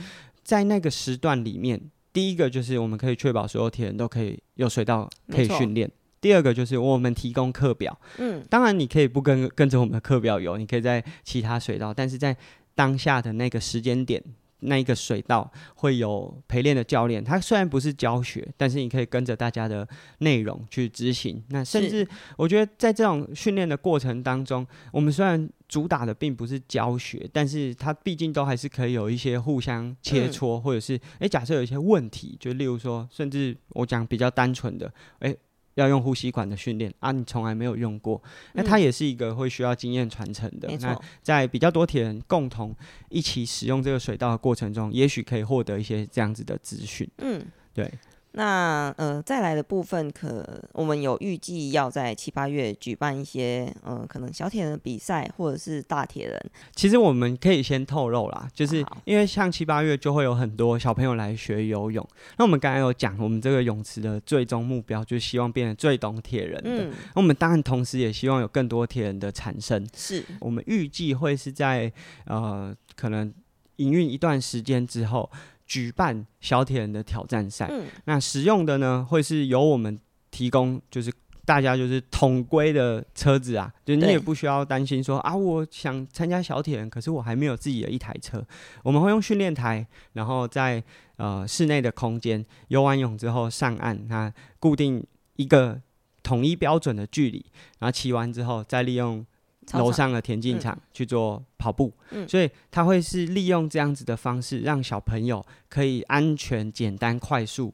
[0.45, 1.81] 在那个时段里面，
[2.13, 5.91] 第一个就是我们可以确保所有铁人都可以有水道可以训练。
[6.21, 12.37] 第二个就是我们提供课表，嗯，当然你可以不跟跟着我们的课表游，你可以在其他水道，但是在
[12.77, 14.23] 当下的那个时间点，
[14.63, 19.87] 那一个水道会有陪练的教练，他虽然不是教学，但是你可以跟着大家的
[20.19, 21.43] 内容去执行。
[21.51, 35.37] 那甚至我觉得在这种训练的过程当中，我们虽然主打的并不是教学，但是它毕竟都还是可以有一些互相切磋，嗯、或者是诶，假设有一些问题，就例如说，甚至我讲比较单纯的，诶。
[35.75, 38.23] 要用呼吸管的训练啊，你从来没有用过，
[38.55, 40.69] 那它也是一个会需要经验传承的。
[40.69, 42.75] 嗯、那在比较多铁人共同
[43.09, 47.09] 一起使用这个水道的过程中，也许可以获得一些这样子的资讯。
[47.19, 47.91] 嗯，对。
[48.35, 50.43] 那呃，再来的部分可，
[50.73, 56.51] 我们有预计要在七八月举办一些呃，可能小铁人的比赛或者是大铁人。
[56.75, 62.07] 其实我们可以先透露啦，就是因为像七八月就会有很多小朋友来学游泳。
[62.39, 66.85] 那我们刚才有讲，我们这个泳池的最终目标就是希望变得最懂铁人的。
[66.85, 66.93] 嗯。
[67.15, 69.87] 那我们当然同时也希望有更多铁人的产生。
[69.95, 70.25] 是。
[70.41, 71.93] 我们预计会是在
[72.25, 73.31] 呃，可能
[73.77, 75.31] 营运一段时间之后。
[75.73, 79.99] 举办小铁人的挑战赛，嗯、那使用的呢，会是由我们
[80.31, 81.11] 提供，就是
[81.47, 88.47] 大家就是统规的车子啊，就你也不需要担心说啊，我想参加小铁人，可是我还没有自己的一台车，
[88.83, 90.85] 我们会用训练台，然后在
[91.17, 94.31] 呃室内的空间游完泳之后上岸，那
[94.61, 95.03] 固定
[95.37, 95.81] 一个
[96.23, 97.47] 统一标准的距离，
[97.79, 99.25] 然后骑完之后再利用。
[99.75, 107.73] 楼上的田径场去做跑步，嗯，所以他会是利用这样子的方式，让小朋友可以安全、简单、快速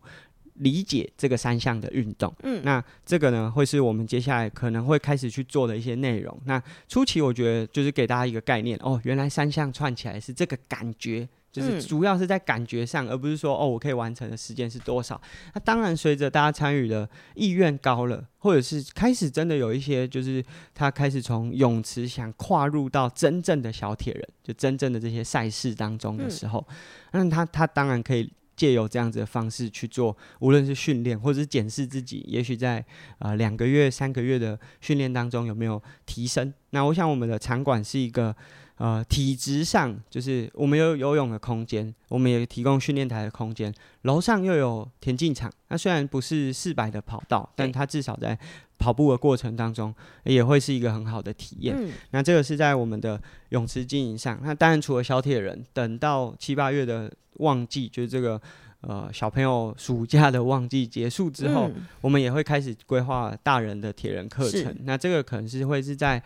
[0.59, 2.33] 理解这个三项的运动。
[2.43, 6.39] 嗯，那这个呢，会是我们接下来可能会开始去做的一些内容。
[6.45, 11.29] 那初期我觉得就是给大家一个概念哦，原来三项串起来是这个感觉。
[11.51, 15.21] 就是主要是在感觉上，嗯、而不是说哦，我可以完成的时间是多少。
[15.55, 20.45] 那当然，随着大家参与的意愿高了，或者是开始真的有一些，就是
[20.75, 26.65] 他开始从泳池想跨入到真正的小铁人，就真正的这些赛事当中的时候，
[27.13, 32.85] 那、嗯、他他当然可以借由这样子的方式去做，无论是训练或者是检视自己，也许在
[33.21, 36.53] 呃两个月、三个月的训练当中有没有提升。
[36.71, 38.37] 那我想我们的场馆是一个。
[38.81, 45.53] 呃，体质上就是我们有游泳的空间，我们也提供训练台的空间，楼上又有田径场。
[45.67, 48.39] 那虽然不是四百的跑道，但它至少在
[48.79, 51.77] 跑步的过程当中也会是一个很好的体验。
[51.79, 54.39] 嗯、那这个是在我们的泳池经营上。
[54.43, 58.41] 那当然除了小铁人，等到七八月的旺季，就是这个
[58.81, 64.75] 呃小朋友暑假的旺季结束之后，嗯、我们也会开始规划大人的铁人课程。
[64.85, 66.23] 那这个可能是会是在。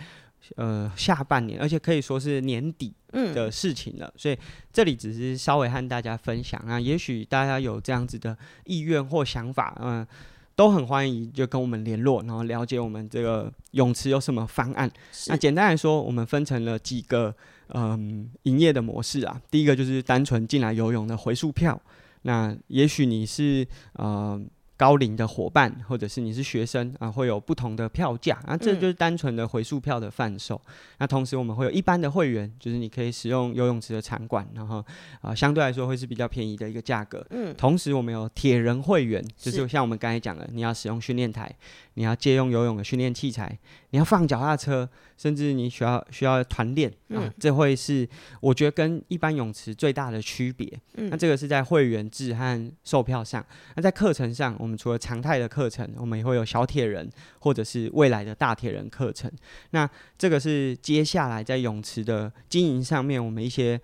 [0.57, 4.37] 呃，下半年，而且可以说是年底的事情了，嗯、所以
[4.73, 6.81] 这里只是稍微和大家分享啊。
[6.81, 10.09] 也许大家有这样子的意愿或想法，嗯、呃，
[10.55, 14.91] 都很欢迎就跟我们联络，然后了解我们这个泳池有什么方案。
[15.29, 17.35] 那简单来说，我们分成了几个
[17.69, 19.41] 嗯营业的模式啊。
[19.51, 21.81] 第一个就是单纯进来游泳的回数票，
[22.23, 24.41] 那也许你是呃。
[24.77, 30.61] 高龄的伙伴，或者是你是学生啊，会有不同的票价啊，这就是单纯的回数票的贩售。
[30.67, 34.85] 嗯、那同时我们会有一般的会员，就是你可以使用游泳池的场馆，然后
[35.21, 37.25] 啊相对来说会是比较便宜的一个价格。
[37.31, 41.55] 嗯，同时我们有铁人会员，就是像我们刚才讲的，你要使用训练台，
[41.95, 43.59] 你要借用游泳的训练器材，
[43.91, 48.07] 你要放脚踏车，甚至你需要需要团练啊，嗯、这会是
[48.41, 50.69] 我觉得跟一般泳池最大的区别。
[50.97, 53.45] 嗯，那这个是在会员制和售票上，
[53.77, 54.77] 那在课程上我们。
[54.83, 59.31] 除了常态的课程，我们也会有小铁人或者是未来的大铁人课程。
[59.71, 63.81] 那这个是接下来在泳池的经营上面，我们一些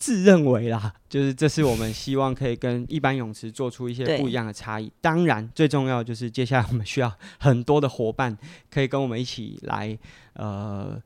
[0.00, 4.90] 自认为啦，就是这是我们希望可以跟一般泳池做出一些不一样的差异。
[5.00, 8.36] 当然，最重要就是接下来我们需要很多的伙伴
[8.68, 9.96] 可以跟我们一起来，
[10.32, 11.00] 呃，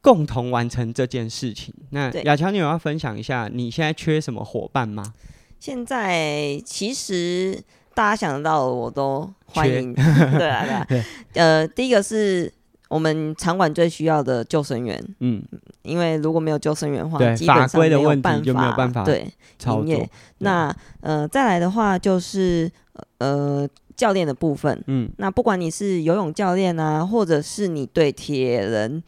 [0.00, 1.74] 共同完成这件事情。
[1.90, 5.12] 那雅乔，你有要分享一下你现在缺什么伙伴吗？
[5.60, 7.62] 现在其实。
[7.94, 9.92] 大家想得到的我都欢迎，
[10.38, 12.48] 对啊，对啊， 对呃，第一个是
[12.88, 15.42] 我们场馆最需要的救生员，嗯，
[15.88, 19.26] 因为如果没有救生员的话，对基本上没有办法，就没有办法对
[19.66, 20.10] 营业。
[20.38, 22.70] 那呃，再来的话就是
[23.18, 29.02] 呃教练的部分，嗯，那不管你是游泳教练啊，或者是你对铁人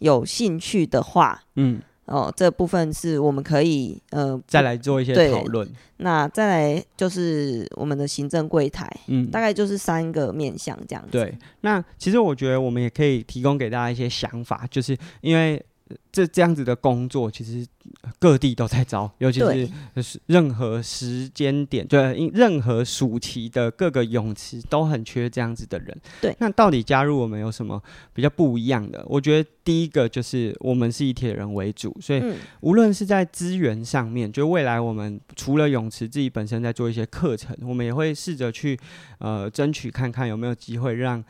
[0.00, 1.80] 有兴趣的话，嗯。
[2.06, 5.68] 哦，这部分是我们可以呃再来做一些讨论。
[5.96, 11.08] 那再来就是我们的行政柜台，嗯，大概就是三个面向这样子。
[11.10, 15.60] 对，那其实我觉得我们也可以提供给大家一些想法，就是因为。
[16.10, 17.66] 这这样子的工作，其实
[18.18, 25.96] 各地都在招，尤其是任何时间点，对，任何暑期的各个泳池都很缺这样子的人。
[26.20, 27.80] 对，那到底加入我们有什么
[28.12, 29.04] 比较不一样的？
[29.08, 32.22] 我觉得第一个就是我们是以铁人为主，所以
[32.60, 38.76] 无论是在资源上面，就未来我们除了泳池自己本身在做一些课程，我们也会试着去
[39.18, 41.22] 呃争取看看有没有机会让。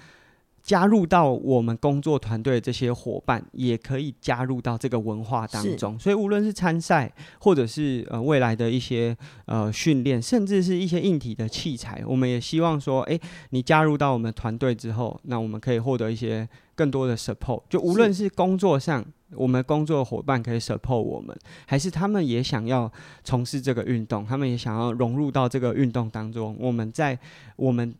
[0.66, 5.96] 加入到我们工作团队的这些伙伴，也可以加入到这个文化当中。
[5.96, 13.18] 所以无论是参赛，或者是呃未来的一些呃训练，甚至是一些硬体的器材，我们也希望说，诶，
[13.50, 17.62] 你加入到我们团队之后，那我们可以获得一些更多的 support。
[17.70, 27.16] 就无论是工作上，我们工作的伙伴可以 support 我们，还是他们也想要从事这个运动，他们也想要融入到这个运动当中，我们在
[27.54, 27.94] 我们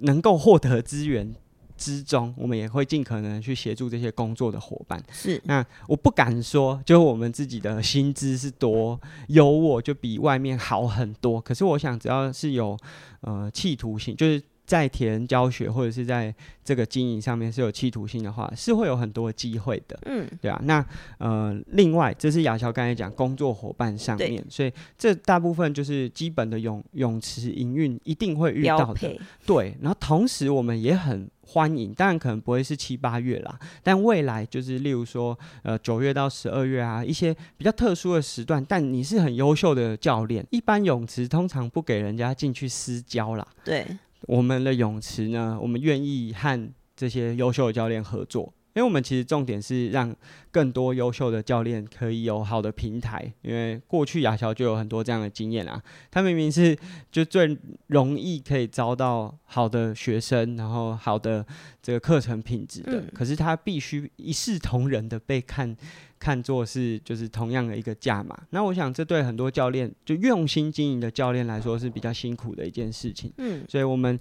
[0.00, 1.32] 能够获得资源。
[1.80, 5.02] 之中，我们也会尽可能去协助这些工作的伙伴。
[5.10, 11.40] 是，那我不敢说，就我们自己的薪资是多优渥，就比外面好很多。
[11.40, 12.76] 可是我想，只要是有
[13.22, 14.42] 呃企图性，就是。
[14.70, 16.32] 在填教学或者是在
[16.64, 19.98] 这个经营上面是有企图性的话，是会有很多机会的。
[20.04, 20.60] 嗯，对啊。
[20.62, 20.86] 那
[21.18, 29.18] 呃，另外，这是亚乔刚才讲工作伙伴上面，所以这大部分就是基本的泳泳池营运一定会遇到的。
[29.44, 43.46] 对，然后同时我们也很欢迎，当然可能不会是七八月啦，但未来就是例如说呃九月到十二月啊，一些比较特殊的时段，但你是很优秀的教练，一般泳池通常不给人家进去私教啦。
[43.64, 43.84] 对。
[44.26, 50.14] 我们的泳池呢，我们愿意和这些优秀的教练合作，因为我们其实重点是让
[50.50, 53.32] 更多优秀的教练可以有好的平台。
[53.42, 56.76] 因为过去亚乔就有很多这样的经验啊，他明明是
[57.10, 57.56] 就最
[57.88, 61.44] 容易可以招到好的学生，然后好的
[61.82, 65.76] 这个课程品质的，嗯、可是他必须一视同仁的被看。
[66.20, 73.32] 看作是就是同样的一个价码，那我想这对很多教练就用心经营的教练来说是比较辛苦的一件事情。
[73.38, 74.20] 嗯，所以我们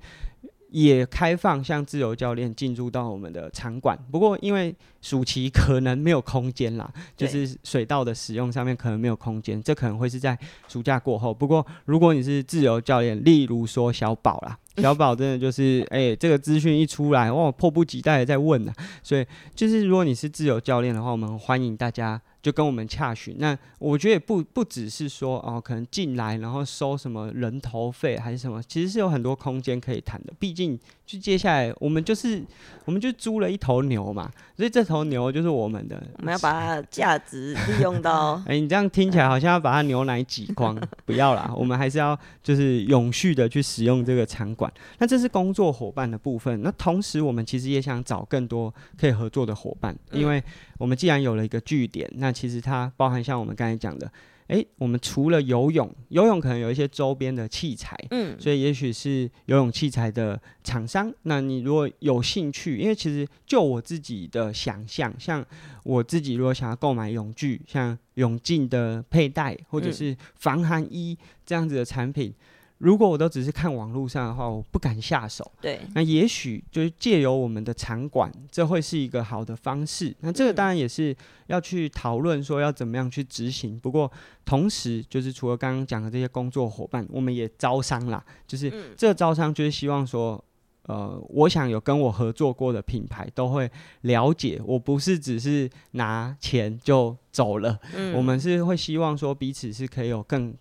[0.71, 11.34] 也开放像自由教练进入到我们的场馆，不过因为暑期可能没有空间啦，就是水道的使用上面可能没有空间，这可能会是在暑假过后。
[11.34, 14.58] 不过如果你是自由教练，例如说小宝啦。
[14.77, 23.36] 小宝真的就是，哎、这个资讯一出来，哇，迫不及待的在问呢、所以，就是如果你是自由教练的话，我们欢迎大家就跟我们洽询。
[23.39, 30.34] 那我觉得也不不只是说哦，可能进来然后收什么人头费还是什么，其实是有很多空间可以谈的。
[30.39, 32.39] 毕竟，就接下来我们就是，
[32.85, 35.99] 我们就租了一头牛嘛，所以这头牛就是我们的。
[36.19, 38.35] 我们要把它的价值利用到。
[38.45, 44.71] 哎、欸，你这样听起来好像要把它牛奶挤光， 不要啦，我们还是要就是永续的去使用这个场馆。
[44.99, 46.62] 那这是工作伙伴的部分。
[46.62, 50.43] 那同时，我们其实也想找更多可以合作的伙伴，因为
[50.77, 54.12] 我们既然有了一个据点，那其实它包含像我们刚才讲的，
[54.50, 61.13] 诶，我们除了游泳，游泳可能有一些周边的器材，嗯，所以也许是游泳器材的厂商。
[61.23, 65.45] 那你如果有兴趣，因为其实就我自己的想象，像
[65.83, 72.33] 我自己如果想要购买泳具，像泳镜的佩戴或者是防寒衣这样子的产品。
[72.80, 75.50] 如果我都只是看网络上的话，我不敢下手。
[75.60, 80.15] 对，那也许就是借由我们的场馆，这会是一个好的方式。
[80.21, 81.13] 那这个当然也是
[81.48, 83.77] 要去讨论说要怎么样去执行。
[83.77, 84.10] 不过
[84.46, 88.23] 同时，就是除了刚刚讲的这些工作伙伴，我们也招商啦。
[88.48, 90.42] 就是这个招商，就是希望说，
[90.84, 93.69] 呃，我想有跟我合作过的品牌都会
[94.04, 97.77] 了解，我不是只是拿钱就走了。
[97.94, 100.56] 嗯，我们是会希望说彼此是可以有更。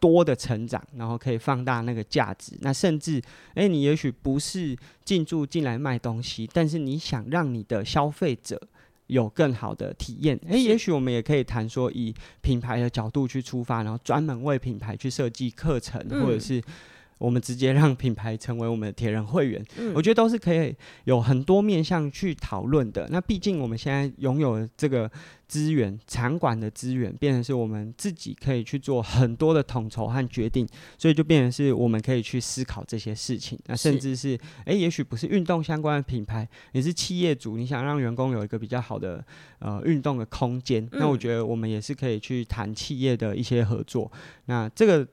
[0.00, 2.56] 多的成长，然后可以放大那个价值。
[2.62, 3.22] 那甚至，
[3.54, 8.60] 诶，你也许不是进驻进来卖东西，但是你想让你的消费者
[9.06, 16.60] 有更好的体验，诶，也许我们也可以谈说，以品牌的角度去出发，然后专门为品牌去设计课程，嗯、或者是。
[17.20, 23.06] 我们直接让品牌成为我们的铁人会员，嗯，我觉得都是可以有很多面向去讨论的。
[23.10, 25.08] 那毕竟我们现在拥有这个
[25.46, 30.66] 资源，场馆的资源，变成是我们自己可以去做很多的统筹和决定，
[30.96, 33.58] 所以就变成是我们可以去思考这些事情。
[33.66, 39.22] 那甚至是，诶，也许不是运动相关的品牌，也是企业主，你想让员工有一个比较好的
[39.58, 44.10] 呃运动的空间，那我觉得我们也是可以去谈企业的一些合作。
[44.46, 45.06] 那这个。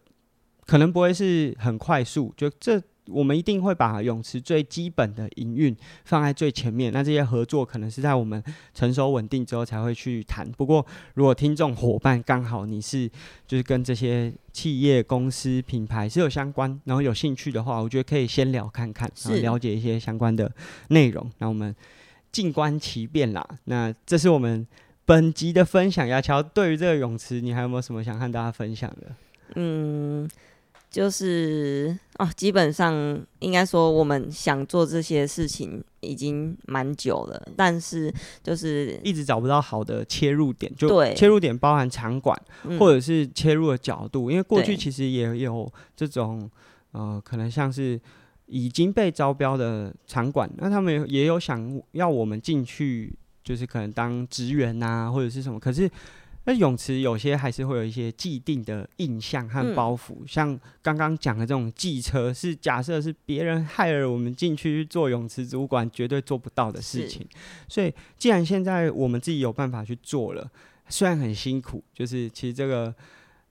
[0.68, 6.92] 可能不会是很快速，就这，我们一定会把泳池最基本的营运放在最前面。
[6.92, 8.44] 那这些合作可能是在我们
[8.74, 10.46] 成熟稳定之后才会去谈。
[10.58, 13.10] 不过，如果听众伙伴刚好你是
[13.48, 20.52] 就是跟这些企业公司品牌是有相关，然后有兴趣的话，我觉得可以先聊看看，然后了解一些相关的
[20.90, 21.32] 内容。
[21.38, 21.74] 那我们
[22.30, 23.48] 静观其变啦。
[23.64, 24.68] 那这是我们
[25.06, 26.06] 本集的分享。
[26.10, 29.16] 亚乔，对于这个泳池，你还有没有什么想和大家分享的？
[29.56, 30.30] 嗯。
[30.90, 38.12] 就是哦，基本上应该说，我们想做这些事情已经蛮久了，但是
[38.42, 40.74] 就是一直找不到好的切入点。
[40.76, 42.42] 就切入点包含场馆，
[42.80, 44.32] 或者是切入的角度。
[44.32, 46.50] 因为过去其实也有这种
[46.94, 48.00] 呃，可能像是
[48.46, 53.14] 已经被招标的场馆，那他们也有想要我们进去，
[53.44, 55.92] 就是可能当职员啊，或者是什么，可是。
[56.50, 67.28] 那泳池有些还是会有一些既定的印象和包袱，嗯、像刚刚讲的这种计车，是假设是别人害了我们进去做泳池主管，绝对做不到的事情。
[67.68, 70.50] 所以，既然现在我们自己有办法去做了，
[70.88, 72.96] 虽然很辛苦，就是其实这个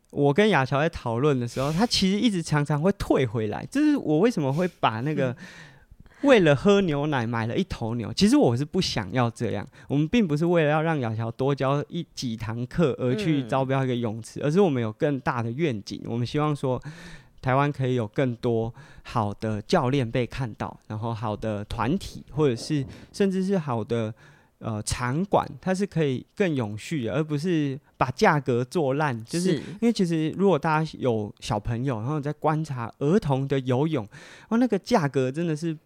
[0.09, 5.36] 我跟雅乔在讨论的时候，他其实一直常常会退回来，就是我为什么会把那个。
[6.23, 9.64] 嗯为了喝牛奶买了一头牛，其实我是不想要这样。
[9.87, 16.01] 我们并不是为了要让雅乔多教一几堂课而去招标一个泳池，嗯，而是我们有更大的愿景。
[16.07, 16.83] 我们希望说，
[17.43, 18.73] 台湾可以有更多
[19.05, 24.12] 好的教练被看到，然后好的团体，或者是甚至是好的
[24.59, 29.23] 呃场馆，它是可以更永续的，而不是把价格做烂。
[29.27, 34.05] 就是因为其实如果大家有小朋友，然后在观察儿童的游泳，
[34.49, 35.77] 哦，那个价格真的是。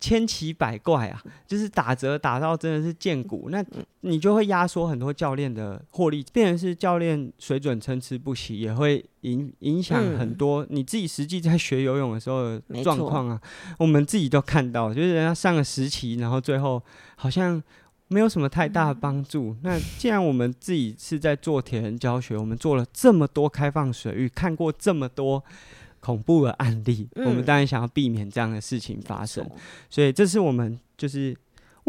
[0.00, 3.62] 千奇百怪啊，就是打折打到真的是见骨，那
[4.00, 13.38] 你就会压缩很多教练的获利，变成是教练水准参差不齐，也会影影响很多你自己实际在学游泳的时候的状况啊。
[13.78, 16.82] 我们自己都看到，就是人家上了十期，然后最后
[17.16, 17.62] 好像
[18.08, 19.54] 没有什么太大的帮助。
[19.62, 25.44] 那既然我们自己是在做铁人教学，我们做了这么多开放水域，看过这么多。
[26.00, 29.48] 恐怖的案例，嗯，我们当然想要避免这样的事情发生，
[29.88, 31.36] 所以这是我们就是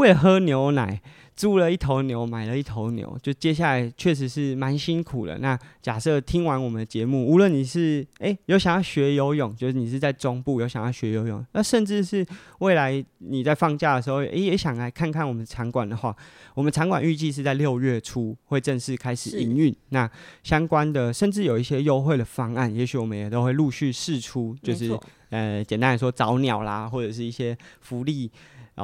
[0.01, 0.99] 为了喝牛奶。
[1.33, 5.39] 租了一头牛，买了一头牛，就接下来确实是蛮辛苦的。
[5.39, 12.23] 那假设听完我们的节目，无论你是诶、有想要学游泳，就是你是在中部有想要学游泳，那甚至是
[12.59, 16.15] 未来你在放假的时候，诶、也想来看看我们场馆的话，
[16.53, 19.75] 我们场馆预计是在六月初会正式开始营运。
[19.89, 20.07] 那
[20.43, 24.95] 相关的甚至有一些优惠的方案，也许我们也都会陆续试出，就是
[25.29, 28.29] 呃简单来说找鸟啦，或者是一些福利。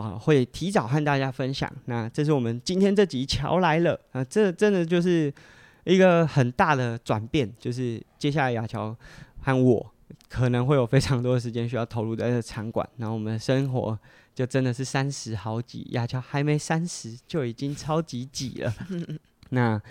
[0.02, 1.72] 然后会提早和大家分享。
[1.86, 5.34] 那这是我们今天这集桥来了啊，这真的就是
[5.86, 8.96] 一个很大的转变，就是接下来亚乔
[9.42, 9.92] 和我
[10.30, 13.98] 可能会有非常多的时间需要投入在这场馆，然后我们的生活
[14.34, 18.74] 就真的是三十好几，亚乔还没三十就已经超级挤了。
[19.50, 19.82] 那。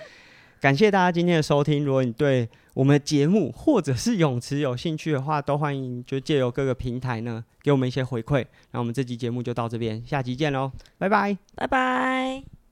[0.67, 1.85] 感谢大家今天的收听。
[1.85, 8.45] 如果你对我们的节目或者是泳池有兴趣的话，都欢迎就借由各个平台呢，给我们一些回馈。
[8.73, 12.66] 那我们这集节目就到这边，下集见喽，拜拜，拜拜。